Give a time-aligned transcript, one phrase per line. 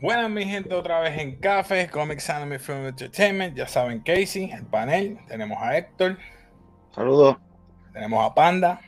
[0.00, 4.64] Buenas mi gente otra vez en Café, Comics Anime Film Entertainment, ya saben Casey, el
[4.64, 6.16] panel, tenemos a Héctor,
[6.94, 7.36] Saludos.
[7.92, 8.80] tenemos a Panda,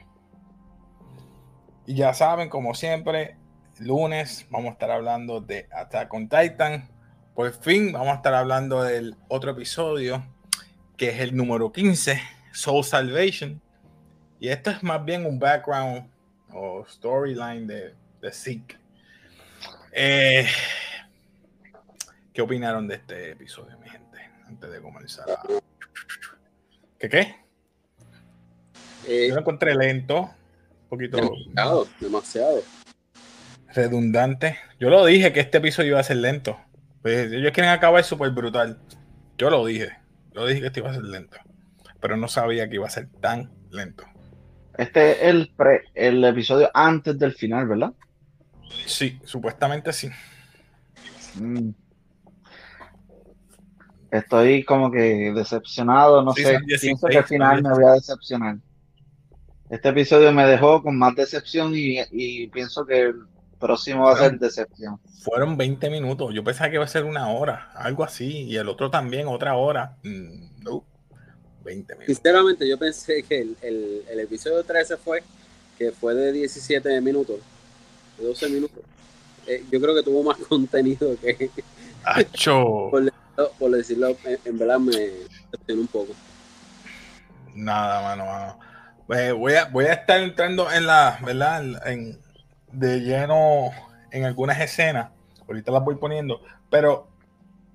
[1.84, 3.39] y ya saben, como siempre,
[3.80, 6.89] lunes vamos a estar hablando de Attack on Titan,
[7.34, 10.25] por fin vamos a estar hablando del otro episodio,
[10.97, 12.20] que es el número 15,
[12.53, 13.61] Soul Salvation,
[14.39, 16.09] y esto es más bien un background
[16.53, 18.77] o storyline de, de Zeke.
[19.92, 20.47] Eh,
[22.33, 24.19] ¿Qué opinaron de este episodio, mi gente?
[24.47, 25.28] Antes de comenzar.
[25.31, 25.42] a-
[26.98, 27.34] ¿Qué qué?
[29.06, 30.20] Eh, Yo lo encontré lento,
[30.83, 32.62] un poquito demasiado, demasiado.
[33.74, 34.56] Redundante.
[34.78, 36.58] Yo lo dije que este episodio iba a ser lento.
[37.02, 38.78] Pues ellos quieren acabar súper brutal.
[39.38, 39.90] Yo lo dije.
[40.34, 41.36] Yo dije que este iba a ser lento.
[42.00, 44.04] Pero no sabía que iba a ser tan lento.
[44.78, 47.92] Este es el, pre- el episodio antes del final, ¿verdad?
[48.86, 50.08] Sí, supuestamente sí.
[51.34, 51.70] Mm.
[54.10, 56.54] Estoy como que decepcionado, no Sí, sé.
[56.54, 58.56] son 16 Pienso que al final me voy a decepcionar.
[59.70, 63.12] Este episodio me dejó con más decepción y, y pienso que
[63.61, 64.98] próximo va a ser decepción.
[65.22, 66.34] Fueron 20 minutos.
[66.34, 68.44] Yo pensaba que iba a ser una hora, algo así.
[68.44, 69.97] Y el otro también, otra hora.
[70.03, 70.84] Mm, no.
[71.62, 72.16] 20 minutos.
[72.16, 75.22] Sinceramente, yo pensé que el, el, el episodio 13 fue,
[75.78, 77.38] que fue de 17 minutos,
[78.19, 78.83] de 12 minutos.
[79.47, 81.50] Eh, yo creo que tuvo más contenido que,
[82.05, 82.91] ¡Acho!
[83.58, 86.12] por decirlo, en, en verdad me decepcionó un poco.
[87.55, 88.58] Nada, mano, mano.
[89.19, 91.62] Eh, voy, a, voy a estar entrando en la, ¿verdad?
[91.62, 92.30] En, en-
[92.72, 93.70] de lleno
[94.10, 95.10] en algunas escenas.
[95.46, 96.42] Ahorita las voy poniendo.
[96.70, 97.08] Pero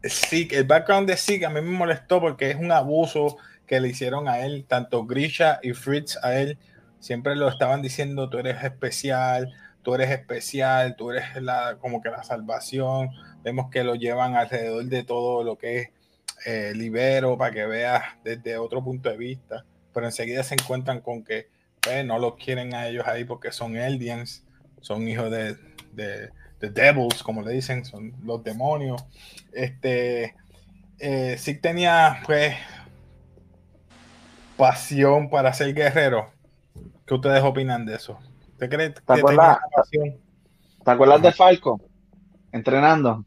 [0.03, 3.89] sí, el background de Zeke a mí me molestó porque es un abuso que le
[3.89, 6.57] hicieron a él, tanto Grisha y Fritz a él.
[7.00, 9.53] Siempre lo estaban diciendo, tú eres especial,
[9.84, 13.09] tú eres especial, tú eres la, como que la salvación.
[13.44, 15.89] Vemos que lo llevan alrededor de todo lo que es
[16.45, 21.23] eh, Libero para que veas desde otro punto de vista, pero enseguida se encuentran con
[21.23, 21.47] que
[21.81, 24.44] pues, no los quieren a ellos ahí porque son Eldians,
[24.85, 25.56] son hijos de,
[25.94, 26.29] de,
[26.59, 29.03] de Devils, como le dicen, son los demonios.
[29.51, 30.35] Este,
[31.00, 32.56] eh, sí tenía pues
[34.56, 36.31] pasión para ser guerrero.
[37.07, 38.19] ¿Qué ustedes opinan de eso?
[38.51, 39.57] ¿Usted cree que tenía acuerdas?
[39.75, 40.18] pasión?
[40.84, 41.28] ¿Te acuerdas Ajá.
[41.28, 41.81] de Falco?
[42.52, 43.25] Entrenando.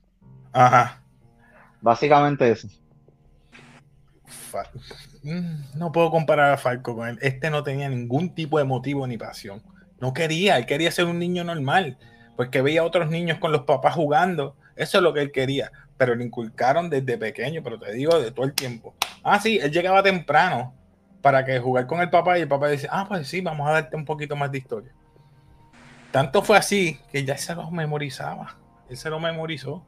[0.53, 1.03] Ajá.
[1.81, 2.69] Básicamente eso.
[5.25, 7.19] Mm, No puedo comparar a Falco con él.
[7.21, 9.61] Este no tenía ningún tipo de motivo ni pasión.
[10.01, 11.99] No quería, él quería ser un niño normal,
[12.37, 14.57] porque veía a otros niños con los papás jugando.
[14.77, 18.31] Eso es lo que él quería, pero le inculcaron desde pequeño, pero te digo de
[18.31, 18.95] todo el tiempo.
[19.23, 20.75] Ah, sí, él llegaba temprano
[21.21, 23.73] para que jugar con el papá y el papá dice, ah, pues sí, vamos a
[23.73, 24.93] darte un poquito más de historia.
[26.11, 28.57] Tanto fue así que ya se lo memorizaba.
[28.89, 29.85] Él se lo memorizó.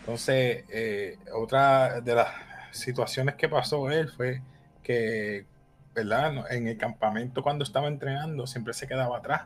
[0.00, 2.28] Entonces, eh, otra de las
[2.72, 4.42] situaciones que pasó él fue
[4.82, 5.46] que,
[5.94, 6.52] ¿verdad?
[6.52, 9.42] En el campamento cuando estaba entrenando siempre se quedaba atrás.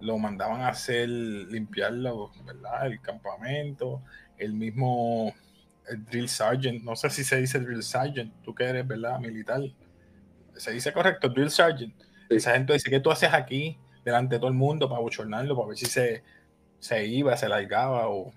[0.00, 2.86] Lo mandaban a hacer, limpiarlo, ¿verdad?
[2.86, 4.02] El campamento,
[4.36, 5.34] el mismo
[5.88, 9.18] el drill sergeant, no sé si se dice drill sergeant, tú que eres, ¿verdad?
[9.18, 9.60] Militar.
[10.54, 11.94] Se dice correcto, drill sergeant.
[12.28, 12.36] Sí.
[12.36, 15.68] Esa gente dice, ¿qué tú haces aquí delante de todo el mundo para bochornarlo, para
[15.68, 16.22] ver si se,
[16.78, 18.32] se iba, se largaba o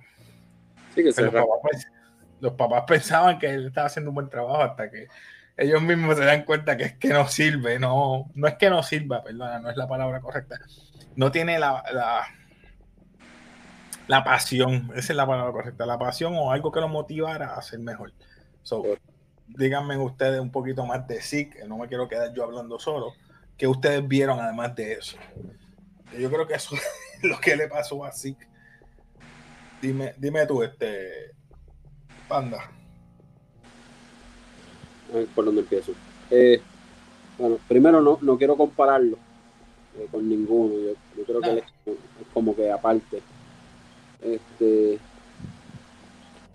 [0.96, 1.92] Sí, que se pero los papás, pens-
[2.40, 5.08] los papás pensaban que él estaba haciendo un buen trabajo hasta que
[5.58, 8.84] ellos mismos se dan cuenta que es que no sirve, no, no es que no
[8.84, 10.58] sirva, perdona, no es la palabra correcta.
[11.16, 12.26] No tiene la, la,
[14.08, 17.62] la pasión, esa es la palabra correcta, la pasión o algo que lo motivara a
[17.62, 18.14] ser mejor.
[18.64, 18.84] So,
[19.48, 23.14] díganme ustedes un poquito más de que no me quiero quedar yo hablando solo,
[23.58, 25.18] que ustedes vieron además de eso.
[26.18, 26.76] Yo creo que eso
[27.16, 28.48] es lo que le pasó a Zeke.
[29.82, 31.32] Dime, dime tú, este
[32.28, 32.72] Panda.
[35.12, 35.94] A ver, ¿Por dónde empiezo?
[36.30, 36.62] Eh,
[37.38, 39.18] bueno, primero no, no quiero compararlo
[39.98, 40.74] eh, con ninguno.
[40.76, 41.96] Yo, yo creo que él es,
[42.34, 43.22] como- que aparte.
[44.22, 45.00] Este,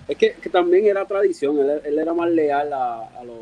[0.08, 1.58] es que, que también era tradición.
[1.58, 3.36] Él, él era más leal a, a los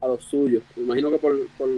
[0.00, 0.62] a los suyos.
[0.76, 1.68] Me imagino que por, por,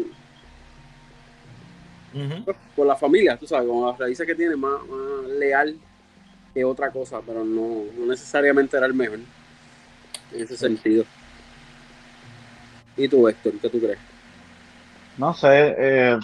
[2.75, 5.77] por la familia, tú sabes, con las raíces que tiene, más, más leal
[6.53, 9.21] que otra cosa, pero no, no necesariamente era el mejor
[10.33, 11.05] en ese sentido.
[12.97, 13.99] ¿Y tú, Héctor, qué tú crees?
[15.19, 16.19] No sé, eh,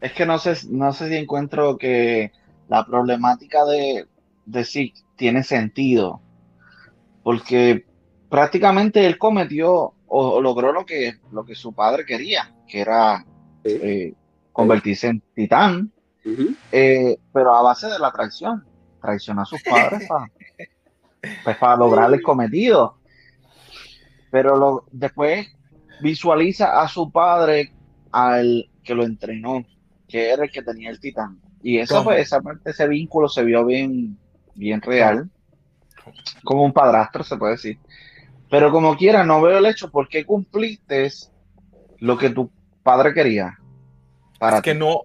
[0.00, 2.32] es que no sé, no sé si encuentro que
[2.68, 4.06] la problemática de,
[4.44, 6.20] de tiene sentido,
[7.22, 7.86] porque
[8.28, 13.24] prácticamente él cometió o, logró lo que, lo que su padre quería, que era
[13.64, 14.14] eh,
[14.52, 15.92] convertirse en titán,
[16.72, 18.64] eh, pero a base de la traición.
[19.00, 20.30] Traicionó a sus padres para,
[21.44, 22.98] pues, para lograr el cometido.
[24.30, 25.55] Pero lo, después
[26.00, 27.72] visualiza a su padre
[28.12, 29.64] al que lo entrenó,
[30.08, 31.40] que era el que tenía el titán.
[31.62, 34.16] Y eso, pues, esa parte, ese vínculo se vio bien,
[34.54, 35.28] bien real.
[36.44, 37.78] Como un padrastro, se puede decir.
[38.48, 41.10] Pero como quiera, no veo el hecho por qué cumpliste
[41.98, 42.50] lo que tu
[42.82, 43.58] padre quería.
[44.38, 45.02] Para es que no,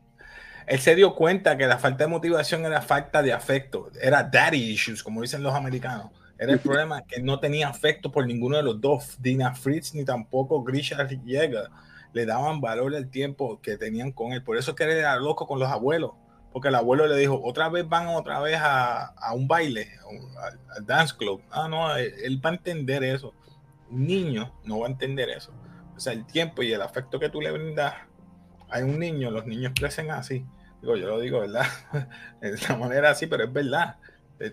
[0.68, 4.72] él se dio cuenta que la falta de motivación era falta de afecto, era daddy
[4.72, 6.12] issues, como dicen los americanos.
[6.42, 10.04] Era el problema que no tenía afecto por ninguno de los dos, Dina Fritz ni
[10.04, 11.70] tampoco Grisha Jäger.
[12.14, 14.42] Le daban valor al tiempo que tenían con él.
[14.42, 16.14] Por eso que él era loco con los abuelos,
[16.52, 19.88] porque el abuelo le dijo, otra vez van otra vez a, un baile,
[20.76, 21.44] al dance club.
[21.52, 23.36] Ah, no, él va a entender eso.
[23.92, 25.54] Un niño no va a entender eso.
[25.96, 27.94] O sea, el tiempo y el afecto que tú le brindas
[28.68, 30.44] a un niño, los niños crecen así.
[30.82, 31.68] Digo, yo lo digo, ¿verdad?
[32.42, 33.98] de esa manera así, pero es verdad.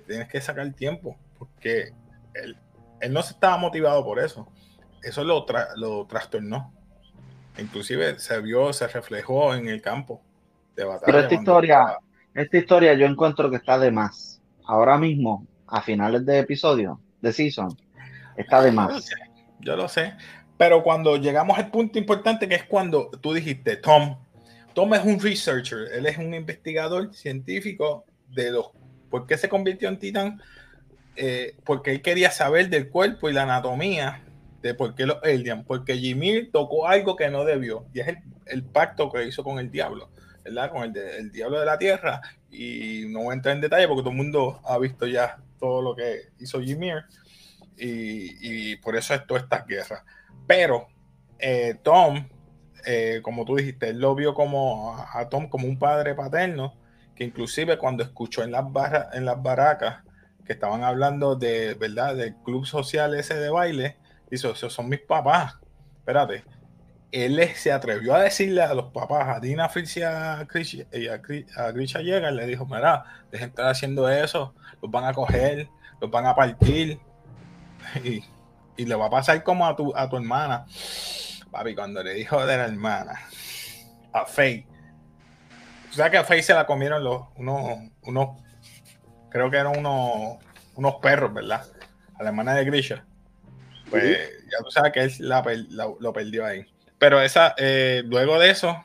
[0.06, 1.93] Tienes que sacar tiempo porque
[2.35, 2.56] él,
[3.00, 4.49] él no se estaba motivado por eso.
[5.02, 5.46] Eso lo,
[5.76, 6.73] lo trastornó.
[7.58, 10.23] Inclusive se vio, se reflejó en el campo
[10.76, 11.06] de batalla.
[11.06, 11.99] Pero esta historia,
[12.35, 14.40] esta historia yo encuentro que está de más.
[14.64, 17.76] Ahora mismo, a finales de episodio, de season,
[18.37, 19.08] está de más.
[19.61, 20.14] Yo lo sé.
[20.56, 24.19] Pero cuando llegamos al punto importante que es cuando tú dijiste, Tom,
[24.75, 28.70] Tom es un researcher, él es un investigador científico de los
[29.08, 30.43] por qué se convirtió en titán
[31.20, 34.22] eh, porque él quería saber del cuerpo y la anatomía
[34.62, 38.16] de por qué los Eldian, porque Jimmy tocó algo que no debió, y es
[38.46, 40.10] el, pacto que hizo con el diablo,
[40.44, 40.70] ¿verdad?
[40.70, 42.20] Con el, diablo de la tierra,
[42.52, 45.82] y no voy a entrar en detalle porque todo el mundo ha visto ya todo
[45.82, 46.92] lo que hizo Jimmy,
[47.76, 50.04] y, por eso es toda esta guerra.
[50.46, 50.86] Pero
[51.40, 52.28] eh, Tom,
[52.86, 56.76] eh, como tú dijiste, él lo vio como a Tom como un padre paterno,
[57.16, 60.04] que inclusive cuando escuchó en las, barra, en las barracas
[60.48, 62.16] que estaban hablando de, ¿verdad?
[62.16, 63.98] Del club social ese de baile,
[64.30, 65.58] dice, esos son mis papás.
[65.98, 66.42] Espérate.
[67.12, 70.46] Él se atrevió a decirle a los papás, a Dina Fritz y a,
[71.72, 75.68] Grisha Llega, le dijo, mira, dejen estar haciendo eso, los van a coger,
[76.00, 76.98] los van a partir.
[78.02, 78.22] Y,
[78.76, 80.66] y le va a pasar como a tu, a tu hermana.
[81.50, 83.20] Papi, cuando le dijo de la hermana,
[84.12, 84.66] a Faye,
[85.90, 88.47] o sea que a Faye se la comieron los, unos, unos
[89.30, 90.38] creo que eran unos,
[90.75, 91.64] unos perros, ¿verdad?
[92.19, 93.04] A la hermana de Grisha.
[93.90, 94.19] Pues
[94.50, 95.28] ya tú sabes que él
[96.00, 96.66] lo perdió ahí.
[96.98, 98.82] Pero esa, eh, luego de eso,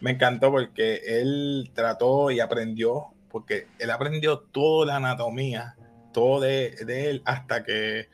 [0.00, 5.76] me encantó porque él trató y aprendió, porque él aprendió toda la anatomía,
[6.12, 8.08] todo de, él, hasta que,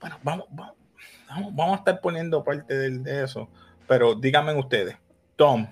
[0.00, 0.74] bueno, vamos, vamos,
[1.54, 3.48] vamos, a estar poniendo parte de, de eso.
[3.86, 4.96] Pero díganme ustedes,
[5.36, 5.68] Tom,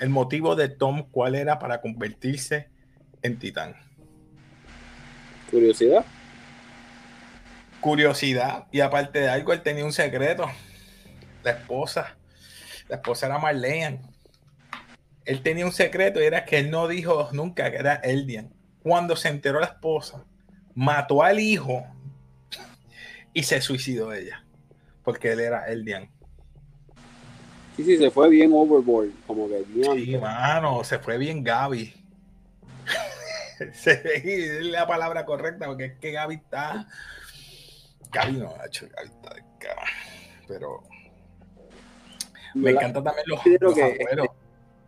[0.00, 2.68] el motivo de Tom, ¿cuál era para convertirse
[3.22, 3.76] en titán?
[5.50, 6.04] Curiosidad.
[7.80, 8.66] Curiosidad.
[8.72, 10.50] Y aparte de algo, él tenía un secreto.
[11.42, 12.16] La esposa.
[12.88, 14.00] La esposa era Marlene.
[15.24, 18.52] Él tenía un secreto y era que él no dijo nunca que era Eldian.
[18.82, 20.24] Cuando se enteró la esposa,
[20.74, 21.86] mató al hijo
[23.32, 24.44] y se suicidó ella.
[25.02, 26.10] Porque él era Eldian.
[27.76, 29.10] Sí, sí, se fue bien overboard.
[29.26, 32.03] Como que Sí, mano, se fue bien Gaby.
[33.84, 36.86] es la palabra correcta, porque es que Gaby está.
[38.10, 39.82] Gaby no, ha hecho Gaby está de cara.
[40.48, 40.82] Pero.
[42.54, 44.28] Me encanta también los, los que, eh,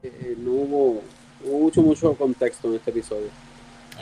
[0.05, 1.03] eh, no hubo,
[1.45, 3.29] mucho, mucho contexto en este episodio.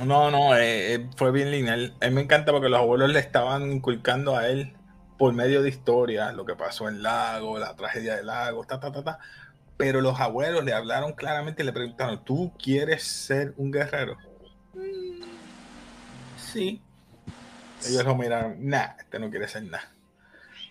[0.04, 1.94] No, no, eh, fue bien lineal.
[2.02, 4.74] A mí me encanta porque los abuelos le estaban inculcando a él
[5.18, 8.92] por medio de historia lo que pasó en Lago, la tragedia del lago, ta, ta,
[8.92, 9.18] ta, ta.
[9.76, 14.18] Pero los abuelos le hablaron claramente y le preguntaron, ¿tú quieres ser un guerrero?
[16.36, 16.80] Sí.
[17.86, 19.92] Ellos lo miraron, nah, este no quiere ser nada.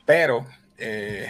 [0.05, 0.45] Pero
[0.77, 1.29] eh,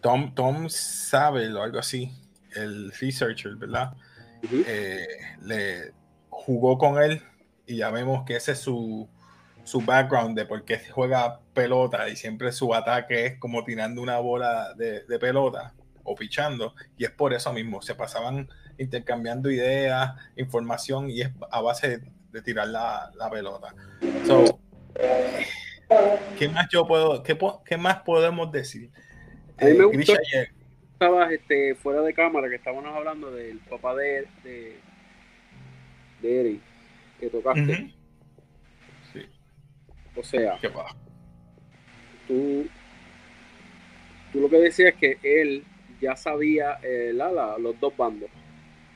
[0.00, 2.12] Tom, Tom sabe o algo así,
[2.54, 3.94] el researcher, ¿verdad?
[4.66, 5.06] Eh,
[5.42, 5.92] le
[6.28, 7.22] jugó con él
[7.66, 9.08] y ya vemos que ese es su,
[9.64, 14.18] su background de por qué juega pelota y siempre su ataque es como tirando una
[14.18, 20.12] bola de, de pelota o pichando y es por eso mismo, se pasaban intercambiando ideas,
[20.36, 21.98] información y es a base
[22.32, 23.74] de, tirar la, pelota.
[26.38, 28.90] ¿Qué más yo puedo, qué, más podemos decir?
[29.58, 30.14] A mí me eh, gustó
[30.92, 34.80] estabas este, fuera de cámara, que estábamos hablando del papá de, de
[36.40, 36.60] Eric
[37.22, 37.94] que tocaste.
[39.12, 39.26] Sí,
[40.16, 40.96] O sea, ¿qué pasa?
[42.26, 42.66] tú,
[44.32, 45.64] tú lo que decías es que él
[46.00, 48.28] ya sabía eh, la- la- los dos bandos,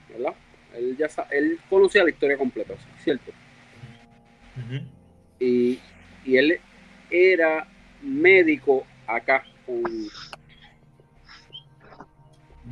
[0.09, 0.35] ¿verdad?
[0.75, 3.33] Él ya él conocía la historia completa, ¿cierto?
[5.39, 5.79] Y,
[6.25, 6.61] y él
[7.11, 7.67] era
[8.03, 9.83] médico acá con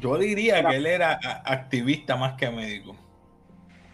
[0.00, 2.97] Yo diría que él era activista más que médico,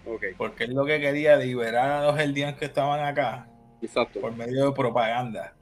[0.06, 3.49] ok, porque él lo que quería liberar a los eldianos que estaban acá
[3.82, 4.20] exacto.
[4.20, 5.54] por medio de propaganda.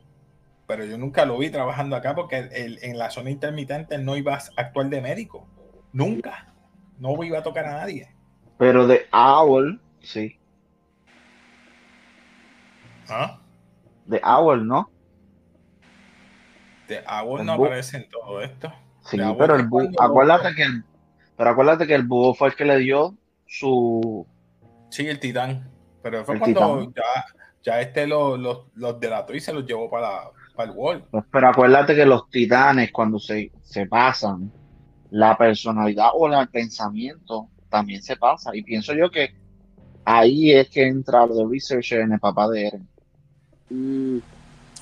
[0.67, 4.17] Pero yo nunca lo vi trabajando acá porque él- en la zona intermitente él no
[4.17, 5.49] iba a actuar de médico.
[5.93, 6.55] Nunca.
[6.99, 8.09] No iba a tocar a nadie.
[8.59, 10.39] Pero de Owl, sí.
[13.09, 13.41] ¿Ah?
[14.07, 14.91] De Owl, ¿no?
[16.89, 18.73] De El no aparece en todo esto.
[19.03, 20.85] Sí, Owl pero el búho, acuérdate que el,
[21.37, 23.15] pero acuérdate que el búho fue el que le dio
[23.47, 24.27] su,
[24.91, 25.71] Sí, el titán.
[26.03, 26.95] Pero fue El cuando titán.
[26.95, 27.25] ya,
[27.63, 31.49] ya este los los los delató y se los llevó para, para el pues, pero
[31.49, 34.51] acuérdate que los titanes cuando se, se pasan,
[35.11, 38.55] la personalidad o el pensamiento también se pasa.
[38.55, 39.35] Y pienso yo que
[40.05, 42.89] ahí es que entra lo de researcher en el papá de Eren.
[43.71, 44.19] Mm,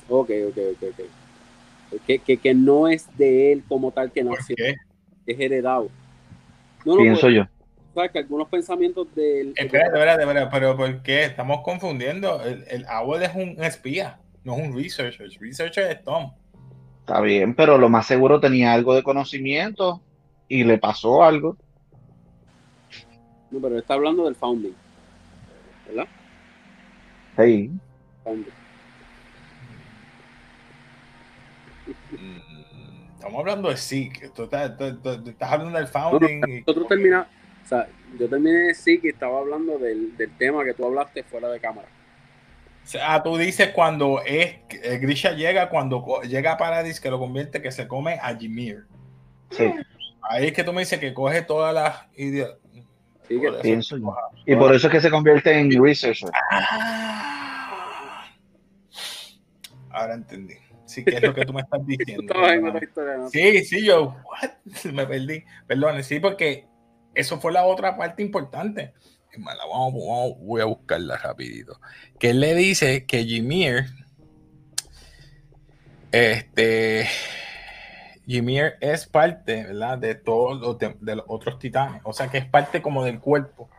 [0.09, 2.01] ok, ok, ok, ok.
[2.05, 4.75] Que, que, que no es de él como tal que ¿Por nació, qué?
[5.25, 5.89] es heredado.
[6.85, 7.43] No, no, Pienso pues, yo.
[7.93, 9.53] sabes que algunos pensamientos del.
[9.55, 11.23] Espérate, espérate, espérate, pero ¿por qué?
[11.25, 12.41] Estamos confundiendo.
[12.43, 15.25] El, el Owl es un espía, no es un researcher.
[15.25, 16.31] El researcher es Tom.
[16.99, 20.01] Está bien, pero lo más seguro tenía algo de conocimiento
[20.47, 21.57] y le pasó algo.
[23.51, 24.73] No, pero está hablando del founding.
[25.87, 26.07] ¿Verdad?
[27.37, 27.71] Sí.
[28.23, 28.53] Founding.
[32.11, 34.29] Mm, Estamos hablando de Zeke.
[34.29, 36.41] Tú estás, tú- tú- tú estás hablando del founding.
[36.47, 37.27] y- Nosotros terminamos.
[37.63, 37.87] O sea,
[38.17, 41.59] yo terminé de sí que estaba hablando del, del tema que tú hablaste fuera de
[41.59, 41.87] cámara.
[43.05, 47.61] Ah, tú dices cuando es eh, Grisha llega, cuando llega a Paradis, que lo convierte,
[47.61, 48.85] que se come a Jimir.
[49.51, 49.65] Sí,
[50.29, 52.51] Ahí es que tú me dices que coge todas las ideas.
[53.27, 54.15] Sí, que- pienso yo.
[54.45, 56.29] Y por eso es que se convierte en researcher.
[56.51, 58.25] Ah.
[59.91, 60.53] Ahora entendí.
[60.85, 62.33] Sí, que es lo que tú me estás diciendo.
[63.31, 64.51] Sí, sí, yo, what?
[64.93, 65.43] me perdí.
[65.65, 66.65] Perdón, sí, porque
[67.13, 68.93] eso fue la otra parte importante.
[69.31, 71.79] Es más, la vamos- vamos- voy a buscarla rapidito.
[72.19, 73.85] Que él le dice que Jimir,
[76.11, 77.07] este,
[78.27, 79.97] Jimir es parte, ¿verdad?
[79.97, 82.01] De todos los, de, de los otros titanes.
[82.03, 83.69] O sea, que es parte como del cuerpo,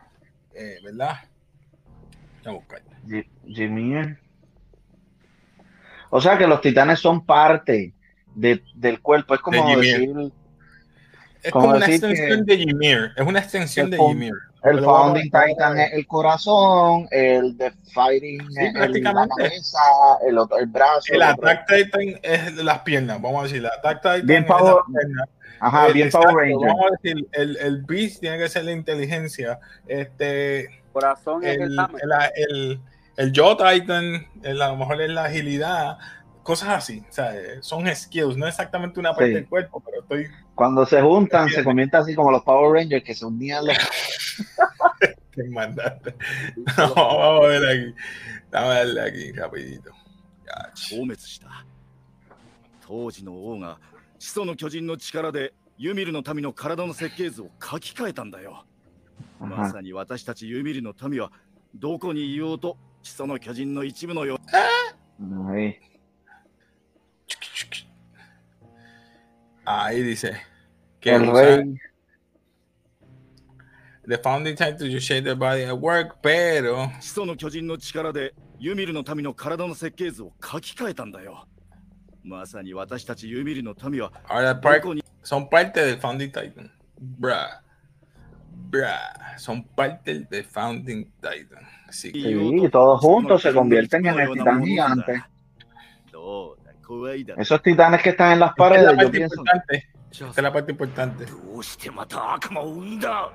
[0.55, 1.17] eh, ¿verdad?
[2.43, 2.63] Voy
[3.19, 4.15] a Jimmy.
[6.09, 7.93] O sea que los titanes son parte
[8.33, 9.35] de- del cuerpo.
[9.35, 9.77] Es como De Ymir.
[9.77, 10.31] decir
[11.43, 13.11] Es Como como una extensión que- de Ymir.
[13.15, 14.33] Es una extensión el de Ymir.
[14.63, 19.79] el Founding Titan es el corazón, el de Fighting Sí, es el- la cabeza,
[20.27, 21.13] el otro el brazo.
[21.13, 23.59] El el otro- Attack Titan es las piernas, vamos a decir.
[23.59, 25.29] El Attack Titan Bien es las Power- piernas.
[25.61, 26.67] Ajá, El- bien exacto, Power Ranger.
[26.67, 29.59] Vamos a decir, el, el Beast tiene que ser la inteligencia.
[29.87, 32.79] Este, Corazón es el el, el, el,
[33.17, 35.97] el Titan, el- a lo mejor es la agilidad
[36.48, 39.34] Cosas así, o sea, eh, son skills, no exactamente una parte Sí.
[39.34, 43.14] del cuerpo, pero estoy Cuando se juntan, se convierte así como los Power Rangers que
[43.14, 43.76] se unían los.
[45.32, 46.14] que mandaste.
[46.76, 47.94] No, vamos a ver aquí.
[48.52, 49.90] Vamos a darle aquí rapidito.
[50.46, 51.64] Ya, ch- 消滅した
[52.86, 53.78] 当時の王が
[54.18, 58.66] 始祖の巨人の力でユミルの民の体の設計図を書き換えたんだよ
[59.40, 59.70] ま Ajá.
[59.72, 61.32] さに私たちユミルの民は
[61.74, 65.76] どこにいようと始祖の巨人の一部のよう Ahí.
[69.64, 70.34] Ahí dice
[71.00, 71.78] que El usa- rey.
[74.06, 81.46] the founding time to you shape the body at work, pero 始祖の巨人の力でユミルの民の体の設計図を書き換えたんだよ
[82.22, 86.70] まさに私たちユミルの民は ahora ど par- こに son parte del founding titan.
[87.18, 87.60] Bruh.
[88.70, 88.88] Bruh.
[89.38, 91.62] Son parte del founding titan.
[91.88, 95.22] Así que Sí, todos juntos se convierten en el titán gigante.
[96.12, 96.57] どうだ怖いだ
[97.36, 99.36] Esos titanes que están en las esta es paredes, la yo parte pienso.
[99.40, 99.88] importante.
[100.10, 101.26] じゃあ Esta es la parte importante.
[101.26, 103.32] どうしてまた悪魔を生んだ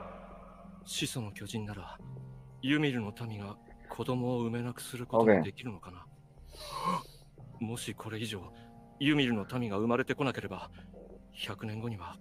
[0.86, 1.98] 始祖の巨人なら
[2.62, 3.58] ユミルの民が
[3.90, 6.06] 子供を産めなくすることが OK できるのかな、
[7.60, 8.42] もしこれ以上
[9.00, 10.70] ユミルの民が生まれてこなければ
[11.38, 12.18] 100年後には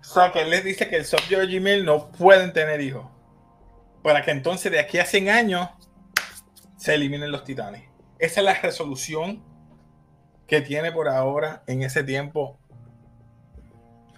[0.00, 2.80] O sea, que él les dice que el Sub George y Mill no pueden tener
[2.80, 3.04] hijos.
[4.04, 5.68] Para que entonces de aquí a 100 años
[6.79, 7.83] se eliminen los titanes.
[8.19, 9.43] Esa es la resolución
[10.47, 12.57] que tiene por ahora en ese tiempo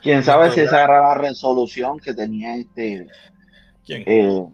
[0.01, 3.07] Quién sabe si esa era la resolución que tenía este
[3.85, 4.03] ¿Quién?
[4.05, 4.47] eh,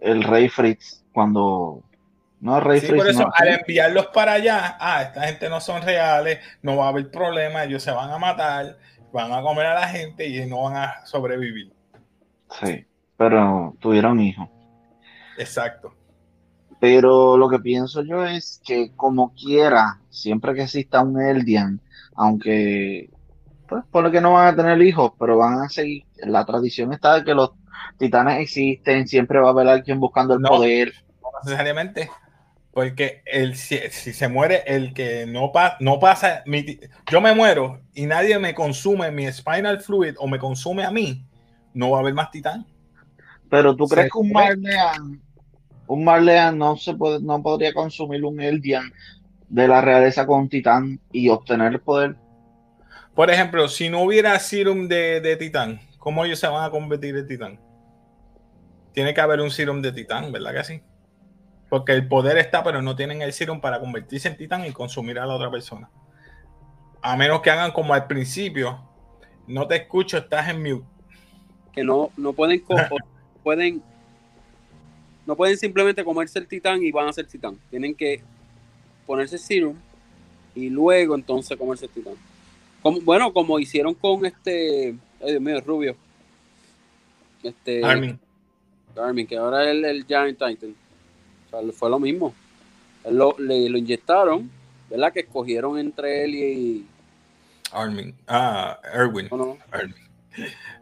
[0.00, 1.82] el rey Fritz cuando
[2.40, 5.48] no el rey Sí, Fritz, por eso, no, al enviarlos para allá, ah, esta gente
[5.48, 8.76] no son reales, no va a haber problema, ellos se van a matar,
[9.12, 11.72] van a comer a la gente y no van a sobrevivir.
[12.60, 12.84] sí,
[13.16, 14.48] pero tuvieron hijos.
[15.38, 15.94] Exacto.
[16.80, 21.80] Pero lo que pienso yo es que como quiera, siempre que exista un Eldian,
[22.14, 23.08] aunque
[23.68, 26.92] pues por lo que no van a tener hijos, pero van a seguir, la tradición
[26.92, 27.50] está de que los
[27.98, 30.48] titanes existen, siempre va a haber alguien buscando el No.
[30.50, 30.92] poder.
[31.22, 32.10] No necesariamente.
[32.72, 36.78] Porque el, si, si se muere el que no, pa- no pasa, mi
[37.10, 41.24] yo me muero y nadie me consume mi spinal fluid o me consume a mí,
[41.72, 42.66] no va a haber más titán.
[43.48, 44.32] Pero tú Se crees que un.
[44.32, 45.22] Marlean,
[45.88, 48.92] un Marlean no se puede, no podría consumir un Eldian
[49.48, 52.16] de la realeza con titán y obtener el poder.
[53.14, 57.16] Por ejemplo, si no hubiera serum de, de titán, ¿cómo ellos se van a convertir
[57.16, 57.60] en titán?
[58.92, 60.82] Tiene que haber un serum de titán, ¿verdad que sí?
[61.68, 65.18] Porque el poder está, pero no tienen el serum para convertirse en titán y consumir
[65.18, 65.90] a la otra persona.
[67.02, 68.80] A menos que hagan como al principio.
[69.46, 70.86] No te escucho, estás en mute.
[71.72, 72.62] que no, no pueden
[73.44, 73.82] pueden
[75.26, 77.58] no pueden simplemente comerse el titán y van a ser titán.
[77.70, 78.22] Tienen que
[79.06, 79.76] ponerse serum
[80.54, 82.14] y luego entonces comerse el titán.
[82.82, 85.96] Como, bueno, como hicieron con este, ay Dios mío, Rubio.
[87.42, 88.18] Este Armin.
[88.96, 90.74] Armin, que ahora es el, el Giant Titan.
[91.46, 92.34] O sea, fue lo mismo.
[93.10, 94.50] Lo, le, lo inyectaron,
[94.88, 95.12] ¿verdad?
[95.12, 96.86] Que escogieron entre él y.
[97.72, 98.14] Armin.
[98.26, 99.28] Ah, Erwin.
[99.30, 99.94] No, no, Erwin.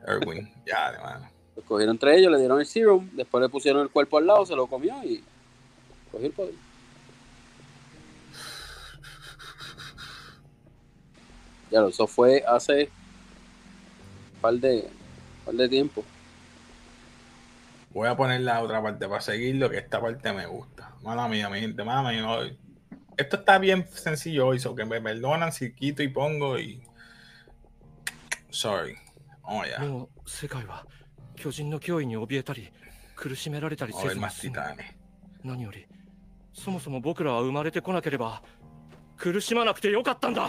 [0.06, 0.50] Erwin.
[0.66, 1.33] Ya, hermano.
[1.56, 4.46] Los cogieron entre ellos, le dieron el serum, después le pusieron el cuerpo al lado,
[4.46, 5.22] se lo comió y
[6.10, 6.54] cogió el poder.
[11.70, 12.90] Ya, eso fue hace
[14.34, 14.88] un par de,
[15.38, 16.04] un par de tiempo.
[17.90, 20.92] Voy a poner la otra parte para seguirlo, que esta parte me gusta.
[21.02, 22.56] Mala mía, mi gente, mala mía.
[23.16, 26.82] Esto está bien sencillo hoy, so que me perdonan si quito y pongo y...
[28.50, 28.96] Sorry.
[29.42, 29.78] Oh, ya.
[29.78, 30.84] Yeah.
[31.44, 32.72] 巨人の脅威に怯えたり
[33.14, 34.56] 苦しめられたりせずに済む.
[35.42, 35.86] 何より
[36.54, 38.42] そもそも僕らは生まれてこなければ
[39.18, 40.48] 苦しまなくてよかったんだ。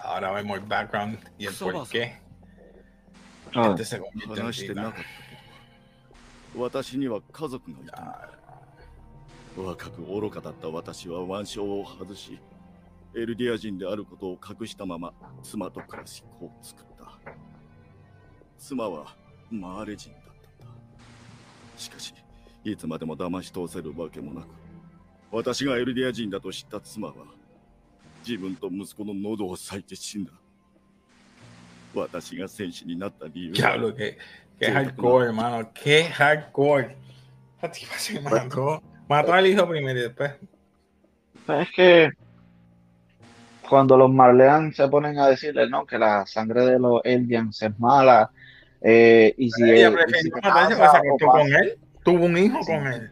[0.00, 2.10] Ahora vemos el background y el por qué.
[3.54, 3.76] Ah,
[6.56, 8.30] 私には家族がいた。
[9.56, 12.40] 若く愚かだった私は腕章を外し
[13.14, 15.12] エルディア人であることを隠したまま
[15.44, 17.39] 妻と暮らし子を作った
[18.60, 19.16] 妻は
[19.50, 20.20] マーレ人だっ
[20.58, 20.72] たんだ。
[21.76, 22.14] しかし
[22.62, 24.46] いつまでも騙し通せるわけもなく
[25.32, 27.14] 私がエルディア人だと知った妻は
[28.26, 30.32] 自分と息子の喉を裂いて死んだ。
[31.94, 40.14] 私が戦士になった理由はキャハッコーマケハッコーイマノマトアリヒョプリメディ
[41.74, 42.12] ケ
[43.62, 45.86] Cuando los Marleans se ponen a decirle ¿no?
[48.82, 51.26] Eh, y si, Ella él- y si prefirió te matarse pasa porque se o acostó
[51.26, 51.78] pasa- con él.
[52.02, 52.72] Tuvo un hijo Sí.
[52.72, 53.10] con él.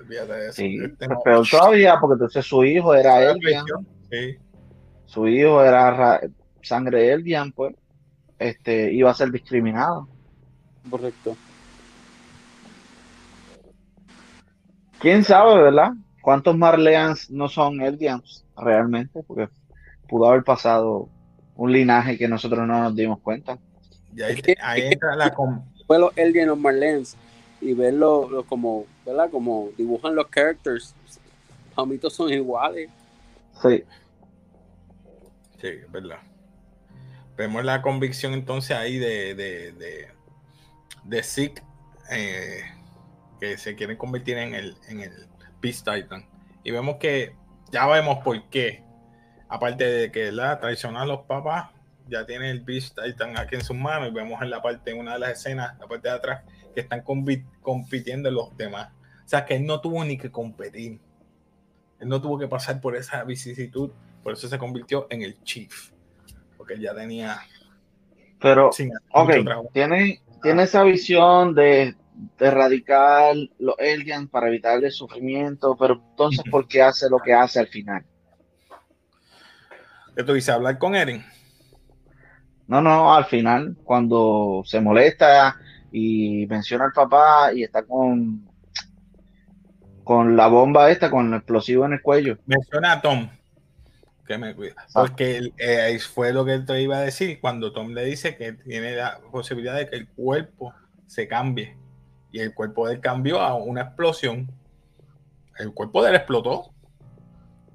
[0.00, 0.52] Olvídate de eso.
[0.54, 3.64] Sí, Este no- peor todavía porque entonces su hijo era Eldian.
[4.10, 4.38] Sí.
[5.04, 6.20] su hijo era ra-
[6.62, 7.74] sangre Eldian, pues
[8.38, 10.08] este iba a ser discriminado.
[10.90, 11.36] Correcto.
[15.00, 15.92] ¿Quién sabe, verdad?
[16.22, 19.22] ¿Cuántos Marleans no son Eldians realmente?
[19.26, 19.48] Porque
[20.08, 21.08] pudo haber pasado
[21.54, 23.58] un linaje que nosotros no nos dimos cuenta.
[24.18, 25.34] Y ahí, Es que- ahí entra la.
[25.86, 27.16] Fue los Eldian los Marlens
[27.60, 29.30] y verlo lo como, ¿verdad?
[29.30, 30.94] Como dibujan los characters.
[31.86, 32.90] Mí todos son iguales.
[33.62, 33.84] Sí,
[35.60, 36.18] Sí, es verdad.
[37.36, 40.08] Vemos la convicción entonces ahí de, de, de,
[41.04, 41.62] de Zeke,
[42.10, 42.62] eh,
[43.40, 45.12] que se quieren convertir en el, en el
[45.60, 46.26] Beast Titan.
[46.64, 47.34] Y vemos que
[47.70, 48.82] ya vemos por qué.
[49.48, 51.70] Aparte de que la traicionar a los papás,
[52.08, 54.08] ya tiene el Beast Titan aquí en sus manos.
[54.08, 56.42] Y vemos en la parte, en una de las escenas, la parte de atrás,
[56.74, 58.90] que están compi- compitiendo los demás.
[59.24, 61.00] O sea que él no tuvo ni que competir.
[62.00, 63.90] Él no tuvo que pasar por esa vicisitud.
[64.22, 65.90] Por eso se convirtió en el Chief.
[66.56, 67.38] Porque él ya tenía.
[68.40, 69.30] pero sin Ok,
[69.72, 71.94] tiene, tiene esa visión de,
[72.38, 77.32] de erradicar los Eldians para evitar el sufrimiento, pero entonces, ¿por qué hace lo que
[77.32, 78.04] hace al final?
[80.16, 80.48] ¿Qué tú dices?
[80.50, 81.24] Hablar con Eren.
[82.68, 85.56] No, no, al final, cuando se molesta
[85.90, 88.46] y menciona al papá y está con,
[90.04, 92.36] con la bomba esta, con el explosivo en el cuello.
[92.44, 93.30] Menciona a Tom.
[94.26, 94.74] que me cuida.
[94.92, 98.52] Porque él, eh, fue lo que te iba a decir cuando Tom le dice que
[98.52, 100.74] tiene la posibilidad de que el cuerpo
[101.06, 101.74] se cambie.
[102.30, 104.52] Y el cuerpo de él cambió a una explosión.
[105.58, 106.70] El cuerpo de él explotó.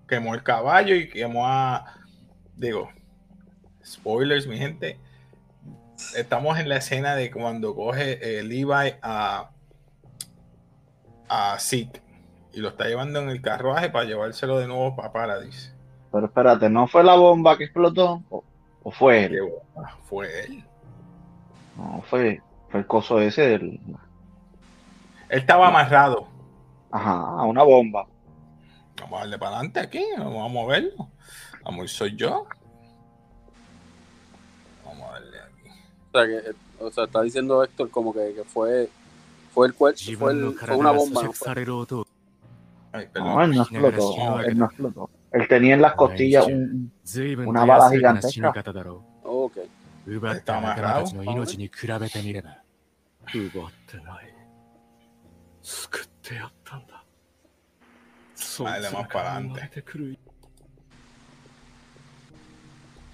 [0.07, 1.83] Quemó el caballo y quemó a.
[2.55, 2.91] Digo,
[3.85, 4.97] spoilers, mi gente.
[6.15, 9.49] Estamos en la escena de cuando coge el Levi a.
[11.29, 12.03] a Zeke
[12.53, 15.73] y lo está llevando en el carruaje para llevárselo de nuevo para Paradise.
[16.11, 18.21] Pero espérate, ¿no fue la bomba que explotó?
[18.29, 19.39] ¿O, fue él?
[20.07, 20.63] Fue él.
[21.75, 23.79] No, fue, fue el coso ese del.
[25.29, 26.27] Él estaba amarrado.
[26.91, 28.05] Ajá, una bomba.
[29.01, 31.09] Vamos a darle para adelante aquí, vamos a moverlo.
[31.63, 32.45] Vamos, soy yo.
[34.93, 35.69] Vamos a darle aquí.
[36.11, 38.89] O sea, que, o sea está diciendo Héctor como que, que fue,
[39.53, 40.33] fue el cuerpo, fue,
[40.67, 41.21] fue una bomba.
[41.23, 41.33] ¿no?
[42.91, 44.13] Ay, no, él no explotó.
[44.41, 45.09] él no explotó.
[45.31, 46.91] Él tenía en las costillas un,
[47.45, 48.53] una bala gigantesca.
[49.23, 49.57] Ok.
[50.37, 51.05] Está amarrado.
[58.65, 59.61] Dale más para adelante.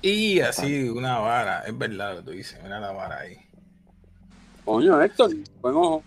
[0.01, 3.37] Y así una vara, es verdad lo que tú dices, mira la vara ahí.
[4.63, 5.31] Coño, Héctor,
[5.61, 6.03] buen ojo.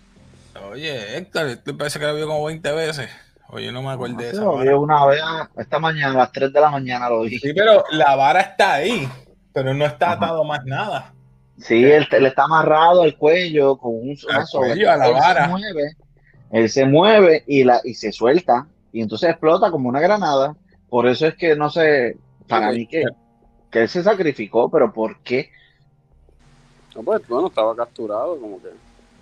[0.71, 3.11] Oye, Héctor, esto parece que lo vio como 20 veces.
[3.49, 4.45] Oye, no me acuerdo de eso.
[4.45, 5.21] Lo vi una vez
[5.59, 7.39] esta mañana, a las 3 de la mañana lo vi.
[7.39, 9.09] Sí, pero la vara está ahí,
[9.53, 11.13] pero no está atado más nada.
[11.59, 15.45] Sí, él, está amarrado al cuello con un al cuello, a la él vara.
[15.45, 15.97] Se mueve,
[16.51, 20.57] él se mueve y, la, y se suelta y entonces explota como una granada.
[20.89, 22.17] Por eso es que no sé,
[22.49, 23.05] para mí que,
[23.73, 25.51] que él se sacrificó, pero ¿por qué?
[26.95, 28.69] No, pues bueno, estaba capturado, como que.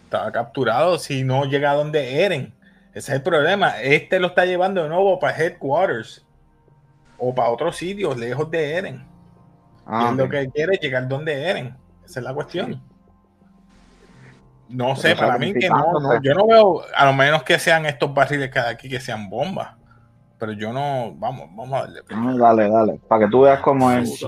[0.04, 2.52] Estaba capturado si no llega a donde Eren.
[2.90, 3.80] Ese es el problema.
[3.80, 6.26] Este lo está llevando de nuevo para Headquarters
[7.16, 9.06] o para otros sitios lejos de Eren.
[9.86, 11.76] Ah, y lo que quiere es llegar donde Eren.
[12.04, 12.82] Esa es la cuestión.
[14.68, 18.12] No sé, para mí que no, Yo no veo, a lo menos que sean estos
[18.12, 19.79] barriles cada aquí que sean bombas.
[20.40, 21.12] Pero yo no.
[21.16, 22.00] Vamos, vamos a darle.
[22.08, 23.00] No, dale, dale.
[23.06, 24.24] Para que tú veas cómo es.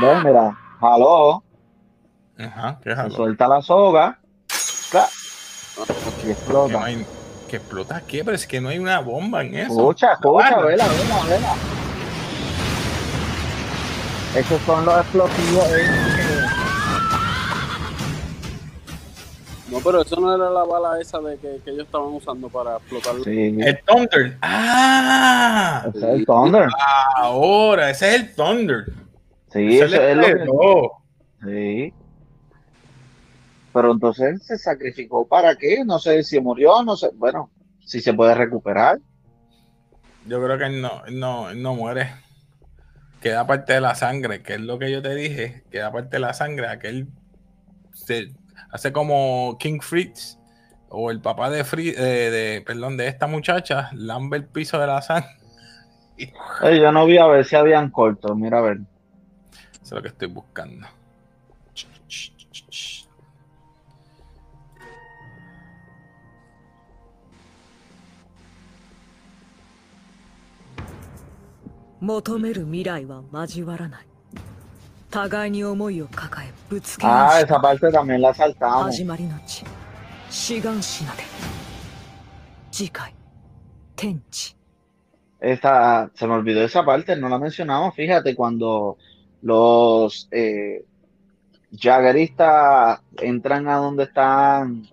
[0.00, 0.56] Ven, mira.
[0.80, 1.42] Aló.
[2.38, 4.20] Ajá, ¿qué es Suelta la soga.
[6.24, 6.84] Y explota.
[7.48, 8.24] ¿Que, explota qué?
[8.24, 9.72] Pero es que no hay una bomba en eso.
[9.72, 11.54] Escucha, escucha, vela, vela, vela.
[14.36, 16.21] Esos son los explosivos.
[19.72, 22.76] No, pero eso no era la bala esa de que, que ellos estaban usando para
[22.76, 23.14] explotar.
[23.24, 23.56] Sí.
[23.58, 24.36] El Thunder.
[24.42, 25.86] Ah.
[25.88, 26.68] Ese es el Thunder.
[27.16, 28.84] Ahora, ese es el Thunder.
[29.50, 30.88] Sí, ese, es lo que...
[31.46, 31.94] Sí.
[33.72, 35.82] Pero entonces se sacrificó para qué?
[35.86, 37.08] No sé si murió, no sé.
[37.14, 37.48] Bueno,
[37.80, 38.98] si se puede recuperar.
[40.26, 42.12] Yo creo que no, no, no muere.
[43.22, 45.64] Queda parte de la sangre, que es lo que yo te dije.
[45.70, 46.68] Queda parte de la sangre.
[46.68, 47.08] Aquel
[47.94, 48.34] se
[48.72, 50.38] hace como King Fritz
[50.88, 54.78] o el papá de, Fritz, de, eh, de, perdón, de esta muchacha, lambe el piso
[54.78, 55.30] de la sangre.
[56.60, 58.78] Hey, yo no vi a ver si habían cortos, mira a ver.
[59.72, 60.86] Eso es lo que estoy buscando.
[72.00, 74.11] Motomeru mirai wa majiwarana.
[77.06, 78.86] Ah, esa parte también la saltamos.
[85.38, 87.94] Esta, se me olvidó esa parte, no la mencionamos.
[87.94, 88.96] Fíjate, cuando
[89.42, 90.86] los eh,
[91.78, 94.88] jaggeristas entran a donde están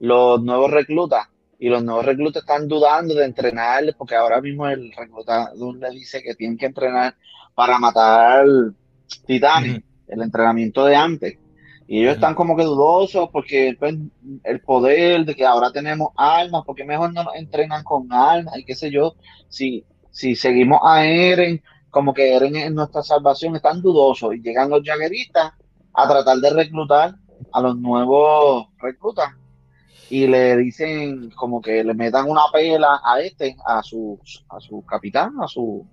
[0.00, 4.92] los nuevos reclutas y los nuevos reclutas están dudando de entrenar porque ahora mismo el
[4.92, 7.14] reclutador le dice que tienen que entrenar
[7.54, 8.44] para matar
[9.20, 11.38] titanes, el entrenamiento de antes.
[11.86, 13.94] Y ellos están como que dudosos porque pues,
[14.44, 18.64] el poder de que ahora tenemos armas, porque mejor no nos entrenan con armas y
[18.64, 19.14] qué sé yo.
[19.48, 24.70] Si, si seguimos a Eren, como que Eren es nuestra salvación, están dudosos y llegan
[24.70, 25.52] los jagueristas
[25.92, 27.14] a tratar de reclutar
[27.52, 29.30] a los nuevos reclutas
[30.12, 34.20] y le dicen como que le metan una pela a este, a su,
[34.50, 35.86] a su capitán, a su...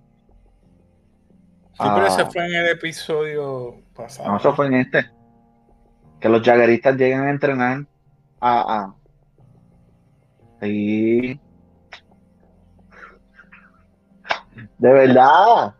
[1.80, 4.30] Sí, pero ese fue en el episodio pasado.
[4.30, 5.10] No, eso fue en este.
[6.20, 7.86] Que los jagueristas llegan a entrenar
[8.38, 8.76] a...
[8.76, 8.94] a
[10.60, 11.40] sí.
[14.76, 15.74] De verdad.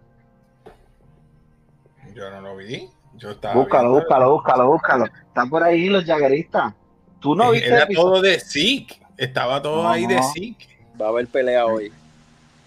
[2.15, 2.89] Yo no lo vi.
[3.17, 5.05] Yo estaba búscalo, búscalo, búscalo, búscalo.
[5.05, 6.73] Están por ahí los jagueristas.
[7.21, 9.03] Tú no viste Era todo de Zeke.
[9.19, 10.67] Estaba todo ahí de Zeke.
[10.99, 11.93] Va a haber pelea hoy.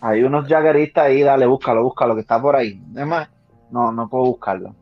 [0.05, 2.77] Hay unos jagueristas ahí, dale, búscalo, búscalo, que está por ahí.
[2.93, 3.29] Además,
[3.71, 4.75] no, no puedo buscarlo.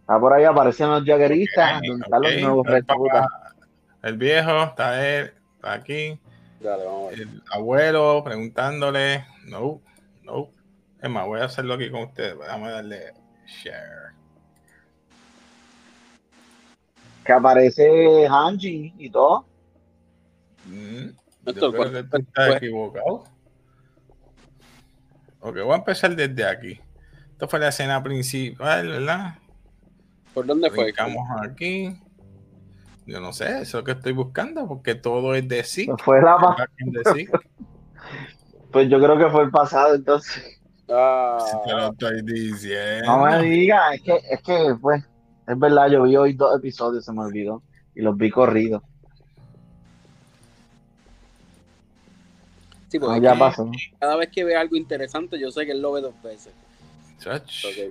[0.00, 3.26] Está por ahí, aparecen los jagueristas, Ok, donde están los ok, nuevos está el reclutas.
[3.28, 3.54] papá,
[4.02, 6.18] El viejo, está él, está aquí.
[6.58, 7.12] Dale, vamos.
[7.12, 9.24] El abuelo preguntándole.
[9.44, 9.80] No,
[10.24, 10.48] no.
[11.00, 12.36] Es más, voy a hacerlo aquí con ustedes.
[12.36, 13.12] Vamos a darle
[13.46, 14.08] share.
[17.24, 19.44] Que aparece Hanji y todo.
[20.64, 21.10] Mm,
[21.52, 23.24] yo creo que tú estás equivocado.
[25.40, 26.80] Ok, voy a empezar desde aquí.
[27.32, 29.34] Esto fue la escena principal, ¿verdad?
[30.34, 30.84] ¿Por dónde fue?
[30.84, 31.96] Brincamos aquí.
[33.06, 35.88] Yo no sé, eso es lo que estoy buscando, porque todo es de sí.
[36.04, 36.36] Fue la
[38.70, 40.60] Pues yo creo que fue el pasado, entonces.
[40.90, 43.06] Ah, Te lo estoy diciendo.
[43.06, 45.02] No me digas, es que, es que, pues,
[45.46, 47.62] es verdad, yo vi hoy dos episodios, se me olvidó.
[47.94, 48.82] Y los vi corridos.
[52.88, 53.54] Sí, porque Ah, ya
[53.98, 56.52] cada vez que ve algo interesante, yo sé que él lo ve dos veces.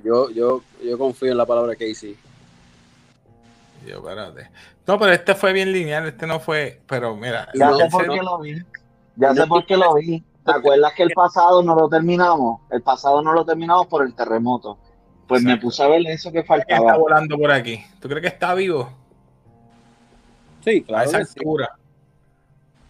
[0.04, 2.16] Yo, yo, yo confío en la palabra Casey.
[3.86, 4.50] Yo, espérate.
[4.86, 6.82] No, pero este fue bien lineal, este no fue.
[6.88, 8.64] Pero mira, Ya no, sé por qué lo vi.
[9.18, 10.24] Ya sé por qué lo vi.
[10.46, 12.62] ¿Te acuerdas que el pasado no lo terminamos?
[12.72, 14.78] El pasado no lo terminamos por el terremoto.
[15.28, 16.98] Pues me puse a ver eso que ¿quién está faltaba.
[16.98, 17.84] volando por aquí?
[18.00, 18.90] ¿Tú crees que está vivo?
[20.64, 21.10] Sí, a claro.
[21.10, 21.40] esa que sí.
[21.40, 21.78] altura.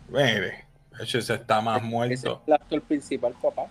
[0.10, 0.66] Mire,
[0.97, 2.43] de hecho, ese está más Ese es muerto.
[2.47, 3.67] el actor principal, papá.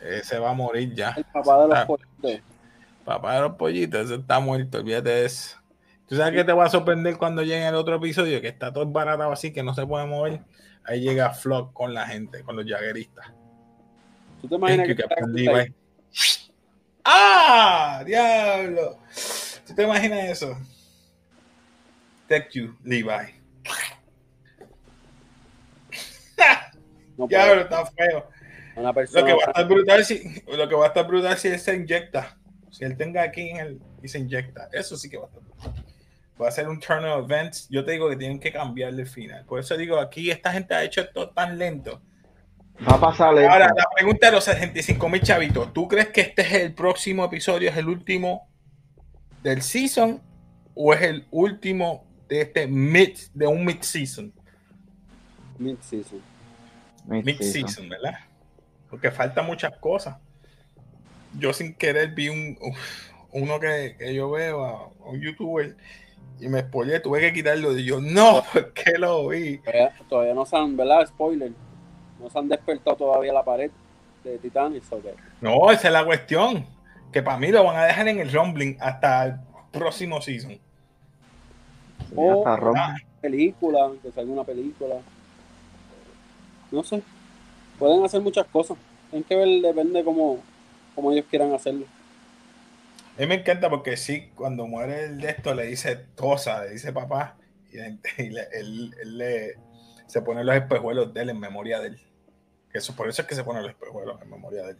[0.00, 1.10] Ese va a morir ya.
[1.16, 2.42] El papá de los pollitos.
[3.04, 5.56] Papá de los pollitos, ese está muerto, olvídate de eso.
[6.08, 8.40] ¿Tú sabes qué te va a sorprender cuando llegue el otro episodio?
[8.40, 10.40] Que está todo baratado así, que no se puede mover.
[10.84, 13.26] Ahí llega Flock con la gente, con los jagueristas.
[14.40, 15.32] ¿Tú te imaginas que ahí?
[15.32, 15.74] Levi.
[17.04, 18.02] ¡Ah!
[18.04, 18.98] ¡Diablo!
[19.66, 20.58] ¿Tú te imaginas eso?
[22.28, 23.39] Thank you, Levi.
[27.20, 27.44] No puede.
[27.44, 28.26] Diablo, está feo.
[28.76, 31.48] Una Lo que va a estar brutal si, lo que va a estar brutal si
[31.48, 32.38] él se inyecta.
[32.70, 34.70] Si él tenga aquí en el y se inyecta.
[34.72, 35.84] Eso sí que va a estar brutal.
[36.40, 37.68] Va a ser un turn of events.
[37.68, 39.44] Yo te digo que tienen que cambiarle el final.
[39.44, 42.00] Por eso digo, aquí esta gente ha hecho esto tan lento.
[42.88, 43.52] Va a pasar lento.
[43.52, 45.74] Ahora, la pregunta de los 65 mil chavitos.
[45.74, 48.48] ¿Tú crees que este es el próximo episodio, es el último
[49.42, 50.22] del season?
[50.74, 54.32] ¿O es el último de este mid, de un mid season?
[55.58, 55.76] Mid
[57.08, 58.18] Sí, season, ¿verdad?
[58.88, 60.16] Porque falta muchas cosas.
[61.38, 65.76] Yo sin querer vi un uf, uno que, que yo veo a un youtuber
[66.40, 67.76] y me spoilé, tuve que quitarlo.
[67.76, 69.58] Y yo, no, ¿por qué lo vi?
[69.58, 71.06] Todavía, todavía no se han, ¿verdad?
[71.06, 71.52] Spoiler.
[72.18, 73.70] No se han despertado todavía la pared
[74.24, 74.90] de Titanes.
[74.92, 75.06] ok.
[75.40, 76.66] No, esa es la cuestión.
[77.12, 79.34] Que para mí lo van a dejar en el rumbling hasta el
[79.72, 80.58] próximo season.
[82.14, 82.44] Oh.
[82.46, 84.96] Ah, Película, que salga una película.
[86.70, 87.02] No sé.
[87.78, 88.76] Pueden hacer muchas cosas.
[89.10, 90.42] Tienen que ver, depende cómo,
[90.94, 91.86] cómo ellos quieran hacerlo.
[93.16, 96.70] A mí me encanta porque sí, cuando muere el de esto le dice Tosa, le
[96.70, 97.36] dice papá,
[97.70, 99.54] y, él, le,
[100.06, 102.00] se pone los espejuelos de él en memoria de él.
[102.72, 104.78] Eso, por eso es que se pone los espejuelos en memoria de él.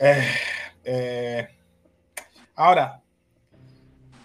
[0.00, 0.28] Eh,
[0.84, 1.48] eh,
[2.54, 3.02] ahora,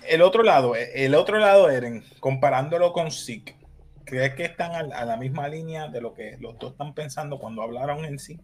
[0.08, 3.56] el otro lado, el otro lado, Eren, comparándolo con Zeke,
[4.06, 7.62] ¿crees que están a, la misma línea de lo que los dos están pensando cuando
[7.62, 8.40] hablaron en sí?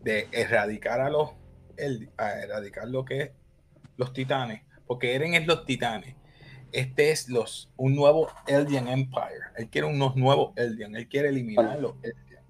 [0.00, 1.30] De erradicar a los,
[1.76, 3.30] el, a erradicar lo que es
[3.96, 6.16] los titanes, porque Eren es los titanes.
[6.72, 9.42] Este es los, un nuevo Eldian Empire.
[9.56, 10.96] Él quiere unos nuevos Eldian.
[10.96, 12.42] Él quiere eliminar los Eldian.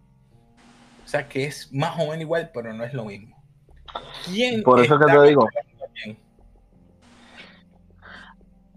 [1.05, 3.43] O sea que es más o menos igual, pero no es lo mismo.
[4.25, 5.49] ¿Quién Por eso que te digo.
[5.93, 6.17] quién?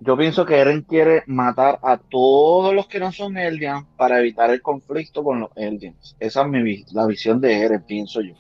[0.06, 4.52] Yo pienso que Eren quiere matar a todos los que no son Eldians para evitar
[4.52, 6.16] el conflicto con los Eldians.
[6.20, 8.36] Esa es mi, la visión de Eren, pienso yo.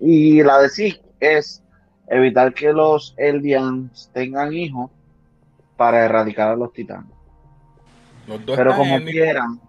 [0.00, 1.62] Y la de Zeke es
[2.08, 4.90] evitar que los Eldians tengan hijos
[5.76, 7.12] para erradicar a los titanes.
[8.26, 9.60] Los dos Pero como quieran,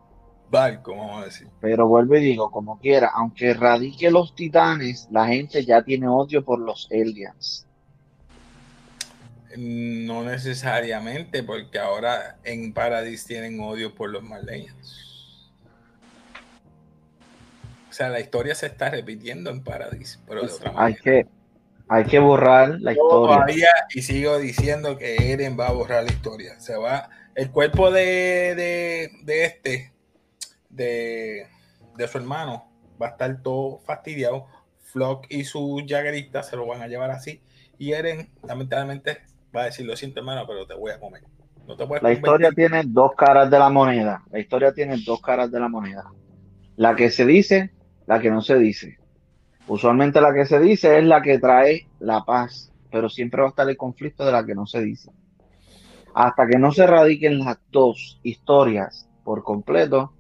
[0.50, 1.48] barco, vamos a decir.
[1.60, 6.44] pero vuelvo y digo, como quiera, aunque erradique los titanes, la gente ya tiene odio
[6.44, 7.67] por los Eldians.
[9.56, 15.52] No necesariamente, porque ahora en Paradis tienen odio por los Marleyans.
[17.90, 21.02] O sea, la historia se está repitiendo en Paradis, pero de otra Hay manera.
[21.04, 21.28] que,
[21.88, 23.38] hay que borrar la Yo historia.
[23.38, 26.60] todavía y sigo diciendo que Eren va a borrar la historia.
[26.60, 27.10] Se va.
[27.34, 29.94] El cuerpo de, de, de este,
[30.70, 31.48] de,
[31.96, 32.70] de su hermano,
[33.02, 34.48] va a estar todo fastidiado.
[34.84, 37.42] Flock y sus jagueristas se lo van a llevar así.
[37.78, 39.22] Y Eren, lamentablemente,
[39.58, 41.24] va a decir: Lo siento, hermano, pero te voy a comer.
[41.68, 44.24] No te puedes La historia tiene dos caras de la moneda.
[44.32, 46.06] La historia tiene dos caras de la moneda.
[46.78, 47.72] La que se dice,
[48.06, 48.98] la que no se dice.
[49.68, 53.50] Usualmente la que se dice es la que trae la paz, pero siempre va a
[53.50, 55.12] estar el conflicto de la que no se dice.
[56.14, 60.14] Hasta que no se radiquen las dos historias por completo.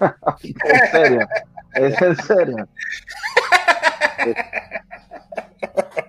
[0.00, 1.28] en serio,
[1.74, 2.68] es en serio.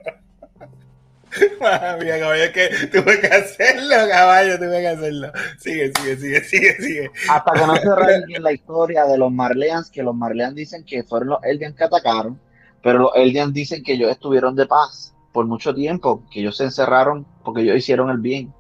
[1.62, 5.32] Madre mía, caballo, es que tuve que hacerlo, caballo, tuve que hacerlo.
[5.58, 7.12] Sigue, sigue, sigue, sigue, sigue.
[7.30, 11.04] hasta que no se radique la historia de los Marleans, que los Marleans dicen que
[11.04, 12.39] fueron los Eldians que atacaron,
[12.82, 16.65] pero los Eldians dicen que ellos estuvieron de paz por mucho tiempo, que ellos se
[16.65, 18.54] encerraron porque ellos hicieron el bien.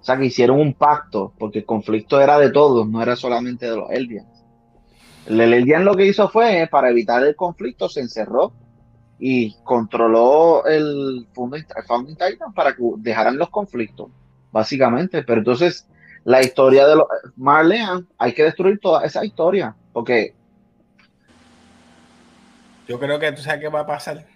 [0.00, 3.70] O sea, que hicieron un pacto, porque el conflicto era de todos, no era solamente
[3.70, 4.44] de los Eldians.
[5.26, 8.52] El Eldian lo que hizo fue, para evitar el conflicto, se encerró
[9.24, 14.10] y controló el Founding, el Founding Titan para que dejaran los conflictos,
[14.50, 15.22] básicamente.
[15.22, 15.88] Pero entonces,
[16.24, 17.06] la historia de los
[17.36, 20.34] Marleyan, hay que destruir toda esa historia, porque
[22.88, 24.26] Yo creo que tú sabes qué va a pasar.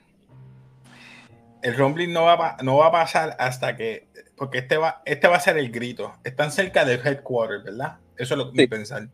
[1.62, 4.07] El rumbling no va, a, no va a pasar hasta que.
[4.37, 6.14] Porque este va, este va a ser el grito.
[6.22, 7.96] Están cerca del headquarter, ¿verdad?
[8.16, 8.57] Eso es lo que Sí.
[8.59, 9.09] me pensar.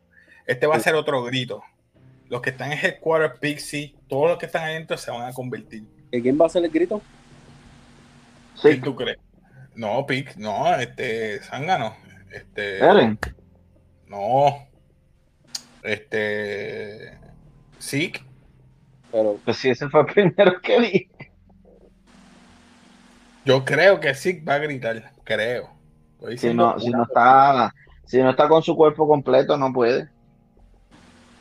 [0.47, 1.63] Este va a ser otro grito.
[2.29, 5.85] Los que están en headquarter, Pixie, todos los que están adentro se van a convertir.
[6.11, 7.01] ¿Y ¿Quién va a hacer el grito?
[8.57, 9.17] sí, ¿Quién tú crees?
[9.75, 11.97] No, Pix, no, este, Zángano.
[12.31, 13.19] Este, Eren,
[14.09, 14.69] no.
[15.83, 17.19] Este.
[17.81, 18.23] Zeke.
[19.11, 21.11] Pero pues sí, ese fue el primero que vi.
[23.47, 25.11] Yo creo que Zeke va a gritar.
[25.25, 25.71] Creo.
[26.19, 30.11] Estoy Si no, si no está, si no está con su cuerpo completo, no puede.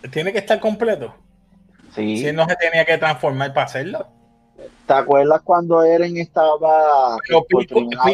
[0.10, 1.14] Tiene que estar completo.
[1.96, 2.18] Sí.
[2.18, 4.08] Si él no se tenía que transformar para hacerlo.
[4.88, 7.66] ¿Te acuerdas cuando Eren estaba Pero fui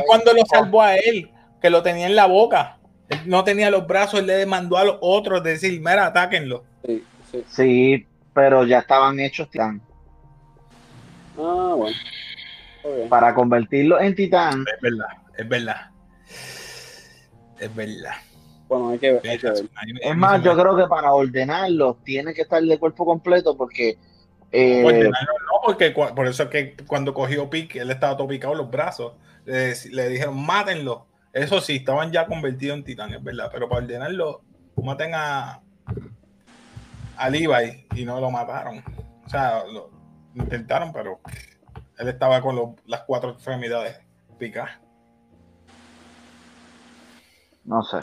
[0.05, 2.77] cuando lo salvó a él, que lo tenía en la boca.
[3.09, 6.63] Él no tenía los brazos, él le mandó a los otros decir, mira, atáquenlo.
[6.85, 7.43] sí, sí.
[7.47, 9.81] Sí, pero ya estaban hechos titán.
[11.37, 11.97] Ah, bueno.
[13.09, 15.91] Para convertirlos en titán, Es verdad, es verdad.
[17.59, 18.13] Es verdad.
[18.67, 19.27] Bueno, hay que ver.
[19.27, 19.69] Hay que ver.
[20.01, 23.97] es más, yo creo que para ordenarlos tiene que estar de cuerpo completo porque
[24.51, 28.53] eh, Ordenarlo no, porque por eso es que cuando cogió pique, él estaba todo picado
[28.53, 29.13] en los brazos.
[29.45, 31.06] Le, le dijeron, mátenlo.
[31.34, 33.49] Eso sí, estaban ya convertidos en titán, es verdad.
[33.51, 34.41] Pero para ordenarlo,
[34.82, 35.62] maten a,
[37.17, 38.84] a Levi y no lo mataron.
[39.25, 39.89] O sea, lo
[40.36, 41.19] intentaron, pero
[41.97, 43.97] él estaba con los- las cuatro extremidades
[44.38, 44.71] picadas.
[47.65, 47.97] no sé.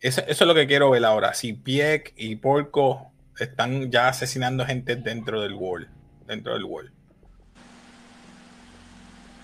[0.00, 1.34] Eso, eso es lo que quiero ver ahora.
[1.34, 5.88] Si Pieck y Porco están ya asesinando gente dentro del wall.
[6.26, 6.92] Dentro del wall.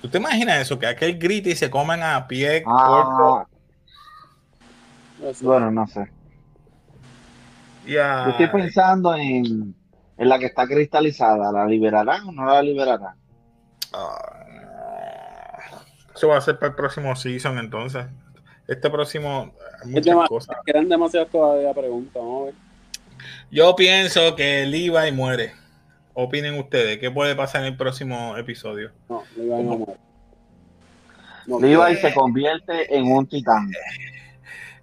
[0.00, 0.78] ¿Tú te imaginas eso?
[0.78, 3.46] Que aquel grite y se coman a Pieck, Porco Ah,
[5.22, 5.46] Eso.
[5.46, 6.10] bueno, no sé.
[7.86, 9.74] Yo estoy pensando en,
[10.16, 11.50] en la que está cristalizada.
[11.52, 13.14] ¿La liberarán o no la liberarán?
[13.92, 15.74] Ah,
[16.14, 18.06] Eso va a ser para el próximo season entonces.
[18.68, 19.52] Este próximo...
[19.80, 20.56] hay Es Muchas cosas.
[20.64, 22.14] Quedan demasiadas todavía preguntas.
[22.14, 22.54] Vamos a ver.
[23.50, 25.52] Yo pienso que Levi muere.
[26.14, 26.98] Opinen ustedes.
[26.98, 28.92] ¿Qué puede pasar en el próximo episodio?
[29.08, 30.00] No, Levi no muere.
[31.46, 33.70] No, Levi se convierte en un titán.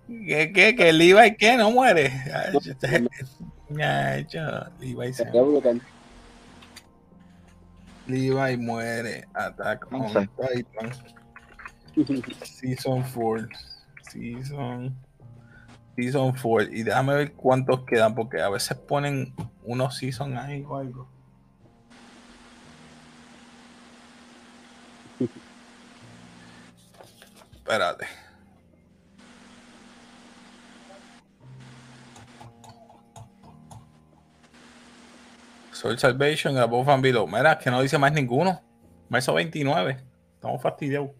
[0.07, 1.55] ¿Qué, qué, que Levi qué?
[1.55, 2.11] ¿No muere?
[2.33, 3.07] Ay, este-
[4.29, 4.41] yo,
[4.79, 5.81] Levi, se- brutal.
[8.07, 9.27] Levi muere.
[9.33, 10.11] Attack on.
[10.11, 10.91] Titan.
[12.43, 13.49] Season 4.
[14.11, 14.95] Season.
[15.95, 16.73] Season 4.
[16.73, 19.33] Y déjame ver cuántos quedan, porque a veces ponen
[19.63, 21.07] unos season ahí o algo.
[27.53, 28.05] Espérate.
[35.71, 37.27] Soul Salvation, Above and Below.
[37.27, 38.61] Mira, que no dice más ninguno.
[39.07, 40.03] Marzo 29.
[40.35, 41.11] Estamos fastidiados.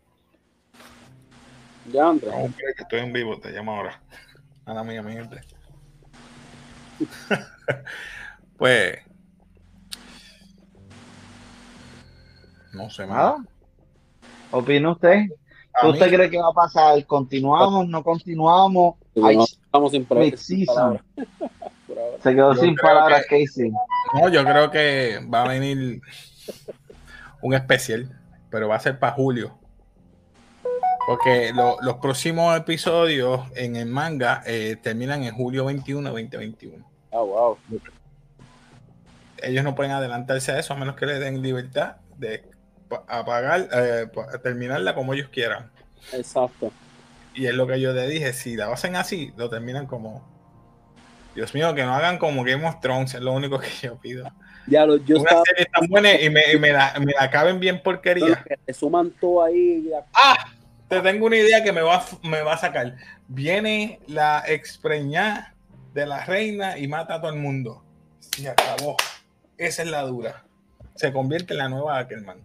[1.92, 2.32] Ya, Andrés.
[2.32, 4.02] No, hombre, que estoy en vivo, te llamo ahora.
[4.66, 5.42] Ana mía, mi gente.
[8.58, 9.00] pues.
[12.74, 13.38] No sé ¿Nada?
[13.38, 13.48] más.
[14.52, 15.10] ¿Opina usted?
[15.74, 17.06] A ¿Qué mí- usted cree que va a pasar?
[17.06, 17.88] ¿Continuamos?
[17.88, 18.96] ¿No continuamos?
[19.14, 20.46] Sí, Ay, no, estamos sin, palabras.
[22.22, 23.72] Se quedó Yo sin palabras, que- Casey.
[24.14, 26.02] No, yo creo que va a venir
[27.42, 28.20] un especial,
[28.50, 29.59] pero va a ser para julio.
[31.10, 36.86] Porque lo- los próximos episodios en el manga eh, terminan en julio 21, 2021.
[37.12, 37.58] Ah, wow.
[39.42, 42.44] Ellos no pueden adelantarse a eso a menos que le den libertad de
[42.88, 44.06] pa- apagar, eh,
[44.44, 45.72] terminarla como ellos quieran.
[46.14, 46.72] Exacto.
[47.34, 50.24] Y es lo que yo le dije, si la hacen así, lo terminan como...
[51.34, 54.30] Dios mío, que no hagan como Game of Thrones, es lo único que yo pido.
[54.68, 57.24] Ya lo, yo Una estaba serie tan buena y me, y me la, me la
[57.24, 58.44] acaben bien porquería.
[58.48, 59.90] que le suman todo ahí.
[60.14, 60.36] ¡Ah!
[60.90, 62.96] Te tengo una idea que me va, me va a sacar.
[63.28, 65.54] Viene la expreñada
[65.94, 67.84] de la reina y mata a todo el mundo.
[68.40, 68.98] Y acabó.
[69.58, 70.46] Esa es la dura.
[70.96, 72.40] Se convierte en la nueva Ackerman.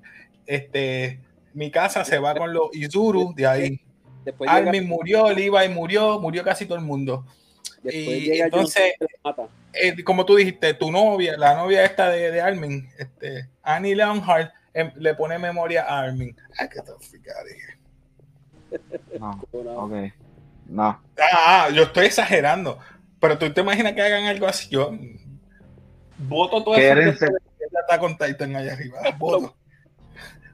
[0.46, 1.20] Este,
[1.54, 3.80] mi casa se va con los Izuru de ahí.
[4.24, 7.24] Después llega, Armin murió, Levi murió, murió casi todo el mundo.
[7.82, 8.94] después y llega entonces-.
[9.72, 14.52] Eh, como tú dijiste, tu novia, la novia esta de, de Armin, este, Annie Leonhardt,
[14.72, 16.36] em, le pone memoria a Armin.
[16.58, 17.83] Ay, qué dije.
[19.18, 19.92] No, ok.
[20.66, 21.00] No.
[21.18, 22.78] Ah, yo estoy exagerando.
[23.20, 24.68] Pero tú te imaginas que hagan algo así.
[24.68, 24.92] Yo
[26.18, 26.94] voto todo eso.
[26.94, 27.26] Quédense.
[27.80, 28.98] está con Titan allá arriba.
[29.18, 29.54] Voto.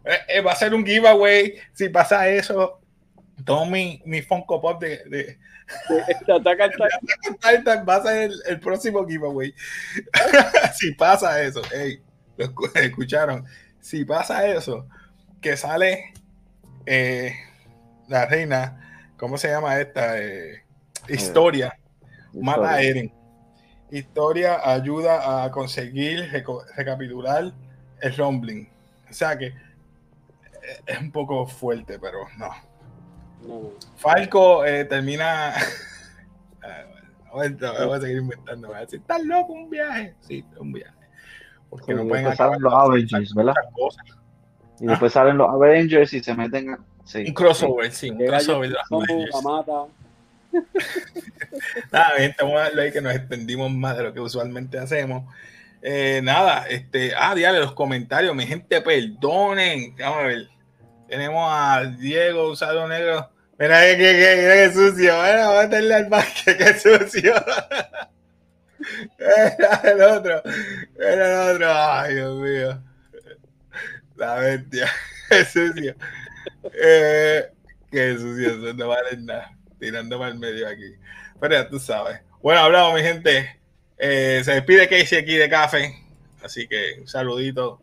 [0.05, 1.55] Eh, eh, va a ser un giveaway.
[1.73, 2.81] Si pasa eso,
[3.45, 5.39] todo mi, mi Funko Pop de, de
[7.41, 9.55] Titan va a ser el, el próximo giveaway.
[10.79, 12.03] si pasa eso, ey,
[12.37, 13.45] lo escu- escucharon.
[13.81, 14.87] Si pasa eso,
[15.41, 16.13] que sale
[16.87, 17.35] eh,
[18.11, 20.19] la reina, ¿cómo se llama esta?
[20.21, 20.63] Eh,
[21.09, 21.79] historia.
[22.35, 23.13] Mata a Eren.
[23.91, 27.53] Historia ayuda a conseguir reco- recapitular
[28.03, 28.69] el rumbling.
[29.09, 29.55] O sea que eh,
[30.87, 32.51] es un poco fuerte, pero no.
[33.97, 35.55] Falco eh, termina.
[36.63, 36.85] Ah,
[37.33, 38.69] voy a- seguir inventando.
[38.69, 39.53] Voy a decir, ¿estás loco?
[39.55, 40.15] Un viaje.
[40.21, 40.93] Sí, un viaje.
[41.71, 43.55] Porque Sí, no pueden acabar los Avengers, ¿verdad?
[44.81, 46.79] Y después salen los Avengers y se meten a...
[47.11, 47.25] Sí.
[47.27, 48.73] Un crossover, sí, un Llega crossover
[49.43, 49.87] mata.
[51.91, 55.25] Nada, bien, estamos a darle ahí que nos extendimos más de lo que usualmente hacemos.
[55.83, 59.97] Eh, nada, este, ah, dígale los comentarios, mi gente, perdonen.
[59.99, 60.49] Vamos a ver.
[61.09, 63.29] Tenemos a Diego Usado Negro.
[63.59, 65.13] Mira que, que, que, mira que sucio.
[65.13, 67.35] Mira, vamos a meterle al banque, que sucio.
[69.19, 70.43] Mira el otro.
[70.97, 71.73] Mira el otro.
[71.75, 72.83] Ay, Dios mío.
[74.15, 74.89] La bestia.
[75.29, 75.97] Qué sucio.
[76.65, 77.43] Eh,
[77.91, 79.57] qué sucio, no vale nada.
[79.79, 80.95] Tirando al medio aquí.
[81.41, 82.21] Pero ya tú sabes.
[82.43, 83.59] Bueno, hablamos, mi gente.
[83.99, 85.95] Eh, se despide Casey aquí de Café.
[86.43, 87.81] Así que un saludito.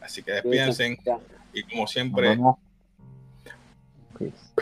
[0.00, 0.98] Así que despídense.
[1.52, 2.36] Y como siempre.
[4.18, 4.54] Peace.